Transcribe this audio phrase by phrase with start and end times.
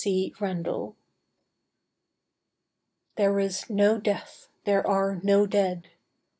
[0.03, 0.33] C.
[0.39, 0.95] Randall_.)
[3.17, 5.89] 'There is no death, there are no dead.